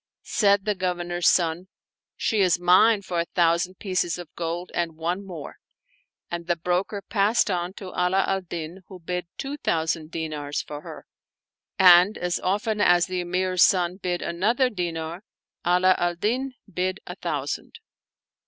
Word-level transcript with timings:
Said 0.23 0.65
the 0.65 0.73
Governor's 0.73 1.27
son," 1.29 1.67
She 2.17 2.39
is 2.41 2.59
mine 2.59 3.03
for 3.03 3.19
a 3.19 3.25
thousand 3.35 3.75
pieces 3.77 4.17
of 4.17 4.33
gold 4.33 4.71
and 4.73 4.97
one 4.97 5.21
niore," 5.27 5.53
and 6.31 6.47
the 6.47 6.55
broker 6.55 7.03
passed 7.03 7.51
on 7.51 7.73
to 7.73 7.89
Ala 7.89 8.23
al 8.27 8.41
Din 8.41 8.81
who 8.87 8.99
bid 8.99 9.27
two 9.37 9.57
thousand 9.57 10.09
dinars 10.09 10.63
for 10.63 10.81
her; 10.81 11.05
and 11.77 12.17
as 12.17 12.39
often 12.39 12.81
as 12.81 13.05
the 13.05 13.21
Emir's 13.21 13.61
son 13.61 13.97
bid 13.97 14.23
another 14.23 14.71
dinar, 14.71 15.21
Ala 15.67 15.93
al 15.99 16.15
Din 16.15 16.55
bid 16.67 16.99
a 17.05 17.13
thousand. 17.13 17.77